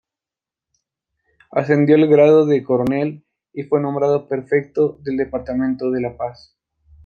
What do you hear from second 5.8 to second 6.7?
de La Paz.